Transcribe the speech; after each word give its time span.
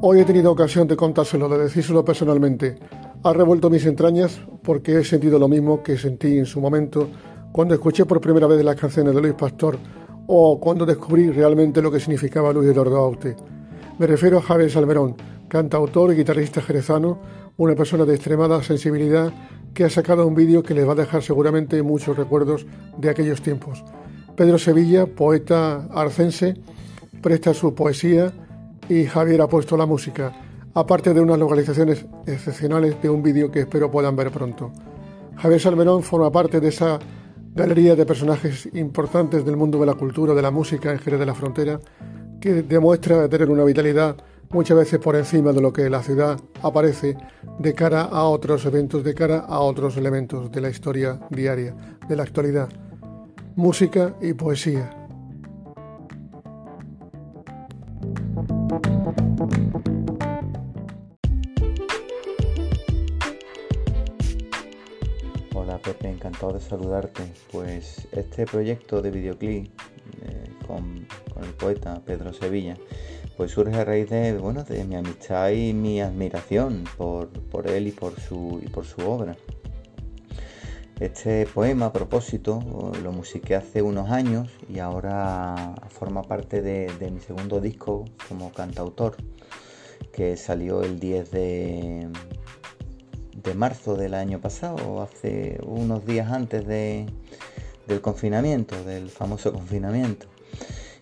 Hoy 0.00 0.20
he 0.20 0.24
tenido 0.24 0.52
ocasión 0.52 0.86
de 0.86 0.94
contárselo, 0.94 1.48
de 1.48 1.58
decírselo 1.58 2.04
personalmente. 2.04 2.76
Ha 3.24 3.32
revuelto 3.32 3.68
mis 3.68 3.84
entrañas 3.84 4.40
porque 4.62 4.96
he 4.96 5.02
sentido 5.02 5.40
lo 5.40 5.48
mismo 5.48 5.82
que 5.82 5.98
sentí 5.98 6.38
en 6.38 6.46
su 6.46 6.60
momento 6.60 7.08
cuando 7.50 7.74
escuché 7.74 8.04
por 8.06 8.20
primera 8.20 8.46
vez 8.46 8.64
las 8.64 8.76
canciones 8.76 9.12
de 9.12 9.20
Luis 9.20 9.34
Pastor 9.34 9.76
o 10.28 10.60
cuando 10.60 10.86
descubrí 10.86 11.32
realmente 11.32 11.82
lo 11.82 11.90
que 11.90 11.98
significaba 11.98 12.52
Luis 12.52 12.70
Eduardo 12.70 12.96
Aute. 12.96 13.34
Me 13.98 14.06
refiero 14.06 14.38
a 14.38 14.42
Javier 14.42 14.70
Salmerón, 14.70 15.16
cantautor 15.48 16.12
y 16.12 16.16
guitarrista 16.18 16.62
jerezano, 16.62 17.20
una 17.56 17.74
persona 17.74 18.04
de 18.04 18.14
extremada 18.14 18.62
sensibilidad 18.62 19.32
que 19.74 19.82
ha 19.82 19.90
sacado 19.90 20.28
un 20.28 20.36
vídeo 20.36 20.62
que 20.62 20.74
les 20.74 20.86
va 20.86 20.92
a 20.92 20.94
dejar 21.02 21.24
seguramente 21.24 21.82
muchos 21.82 22.16
recuerdos 22.16 22.66
de 22.98 23.10
aquellos 23.10 23.42
tiempos. 23.42 23.82
Pedro 24.36 24.58
Sevilla, 24.58 25.06
poeta 25.06 25.88
arcense, 25.90 26.54
presta 27.20 27.52
su 27.52 27.74
poesía 27.74 28.32
y 28.88 29.04
Javier 29.04 29.42
ha 29.42 29.48
puesto 29.48 29.76
la 29.76 29.86
música, 29.86 30.32
aparte 30.74 31.12
de 31.12 31.20
unas 31.20 31.38
localizaciones 31.38 32.06
excepcionales 32.26 33.00
de 33.02 33.10
un 33.10 33.22
vídeo 33.22 33.50
que 33.50 33.60
espero 33.60 33.90
puedan 33.90 34.16
ver 34.16 34.30
pronto. 34.30 34.72
Javier 35.36 35.60
Salmerón 35.60 36.02
forma 36.02 36.32
parte 36.32 36.60
de 36.60 36.68
esa 36.68 36.98
galería 37.54 37.96
de 37.96 38.06
personajes 38.06 38.68
importantes 38.74 39.44
del 39.44 39.56
mundo 39.56 39.78
de 39.78 39.86
la 39.86 39.94
cultura, 39.94 40.34
de 40.34 40.42
la 40.42 40.50
música 40.50 40.92
en 40.92 40.98
Jerez 40.98 41.20
de 41.20 41.26
la 41.26 41.34
Frontera, 41.34 41.80
que 42.40 42.62
demuestra 42.62 43.28
tener 43.28 43.50
una 43.50 43.64
vitalidad 43.64 44.16
muchas 44.50 44.76
veces 44.76 44.98
por 44.98 45.16
encima 45.16 45.52
de 45.52 45.60
lo 45.60 45.72
que 45.72 45.90
la 45.90 46.02
ciudad 46.02 46.38
aparece 46.62 47.16
de 47.58 47.74
cara 47.74 48.02
a 48.02 48.24
otros 48.24 48.64
eventos, 48.64 49.04
de 49.04 49.14
cara 49.14 49.40
a 49.40 49.60
otros 49.60 49.96
elementos 49.96 50.50
de 50.50 50.60
la 50.60 50.70
historia 50.70 51.20
diaria, 51.30 51.74
de 52.08 52.16
la 52.16 52.22
actualidad. 52.22 52.68
Música 53.56 54.14
y 54.20 54.32
poesía. 54.34 54.97
Hola 65.68 65.76
Pepe, 65.76 66.08
encantado 66.08 66.54
de 66.54 66.60
saludarte. 66.60 67.30
Pues 67.52 68.08
este 68.12 68.46
proyecto 68.46 69.02
de 69.02 69.10
videoclip 69.10 69.66
eh, 70.22 70.50
con, 70.66 71.06
el 71.42 71.52
poeta 71.58 72.00
Pedro 72.06 72.32
Sevilla, 72.32 72.78
pues 73.36 73.50
surge 73.50 73.76
a 73.76 73.84
raíz 73.84 74.08
de, 74.08 74.38
bueno, 74.38 74.64
de 74.64 74.82
mi 74.86 74.96
amistad 74.96 75.50
y 75.50 75.74
mi 75.74 76.00
admiración 76.00 76.84
por, 76.96 77.28
él 77.66 77.86
y 77.86 77.92
por, 77.92 78.18
su, 78.18 78.62
por 78.72 78.86
su 78.86 79.02
obra. 79.02 79.36
Este 81.00 81.46
poema 81.46 81.86
a 81.86 81.92
propósito 81.92 82.62
lo 83.02 83.12
musiqué 83.12 83.54
hace 83.54 83.82
unos 83.82 84.10
años 84.10 84.48
y 84.70 84.78
ahora 84.78 85.74
forma 85.90 86.22
parte 86.22 86.62
de 86.62 87.10
mi 87.10 87.20
segundo 87.20 87.60
disco 87.60 88.06
como 88.26 88.50
cantautor 88.54 89.16
que 90.12 90.36
salió 90.36 90.82
el 90.82 90.98
10 90.98 91.30
de, 91.30 92.08
de 93.42 93.54
marzo 93.54 93.96
del 93.96 94.14
año 94.14 94.40
pasado, 94.40 95.02
hace 95.02 95.58
unos 95.64 96.04
días 96.06 96.30
antes 96.32 96.66
de, 96.66 97.06
del 97.86 98.00
confinamiento, 98.00 98.82
del 98.84 99.10
famoso 99.10 99.52
confinamiento. 99.52 100.26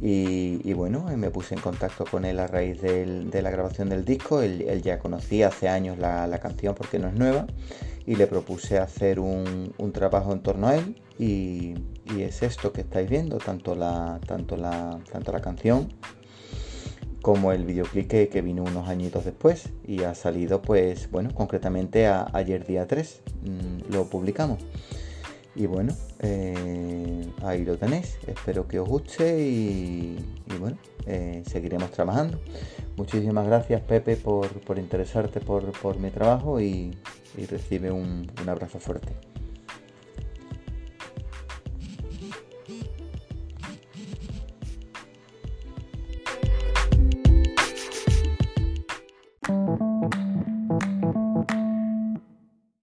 Y, 0.00 0.72
bueno, 0.74 1.04
me 1.16 1.28
puse 1.30 1.56
en 1.56 1.60
contacto 1.60 2.04
con 2.04 2.24
él 2.24 2.38
a 2.38 2.46
raíz 2.46 2.80
de 2.80 3.42
la 3.42 3.50
grabación 3.50 3.88
del 3.88 4.04
disco. 4.04 4.42
Él, 4.42 4.80
ya 4.82 5.00
conocía 5.00 5.48
hace 5.48 5.68
años 5.68 5.98
la, 5.98 6.38
canción 6.40 6.74
porque 6.74 6.98
no 7.00 7.08
es 7.08 7.14
nueva. 7.14 7.46
Y 8.06 8.14
le 8.14 8.26
propuse 8.26 8.78
hacer 8.78 9.18
un, 9.18 9.74
trabajo 9.92 10.32
en 10.32 10.40
torno 10.40 10.68
a 10.68 10.76
él. 10.76 11.02
Y, 11.18 11.74
y, 12.14 12.22
es 12.22 12.42
esto 12.42 12.72
que 12.72 12.82
estáis 12.82 13.10
viendo, 13.10 13.38
tanto 13.38 13.74
la, 13.74 14.20
tanto 14.24 14.56
la, 14.56 15.00
tanto 15.10 15.32
la 15.32 15.40
canción 15.40 15.88
como 17.22 17.52
el 17.52 17.64
videoclip 17.64 18.08
que, 18.08 18.42
vino 18.42 18.62
unos 18.62 18.88
añitos 18.88 19.24
después 19.24 19.70
y 19.86 20.02
ha 20.02 20.14
salido 20.14 20.62
pues 20.62 21.10
bueno 21.10 21.34
concretamente 21.34 22.06
ayer 22.06 22.66
día 22.66 22.86
3 22.86 23.20
mm, 23.42 23.92
lo 23.92 24.04
publicamos. 24.06 24.60
Y 25.54 25.66
bueno 25.66 25.92
eh, 26.20 27.26
ahí 27.42 27.64
lo 27.64 27.76
tenéis 27.76 28.18
espero 28.26 28.68
que 28.68 28.78
os 28.78 28.88
guste 28.88 29.40
y, 29.40 30.16
bueno 30.58 30.78
eh, 31.06 31.42
seguiremos 31.46 31.90
trabajando. 31.90 32.38
Muchísimas 32.96 33.46
gracias 33.46 33.80
Pepe 33.82 34.16
por, 34.16 34.48
interesarte 34.76 35.40
por, 35.40 35.98
mi 35.98 36.10
trabajo 36.10 36.60
y, 36.60 36.96
recibe 37.48 37.92
un 37.92 38.28
abrazo 38.48 38.80
fuerte 38.80 39.37